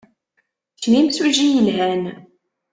[0.75, 2.03] Kečč d imsujji yelhan.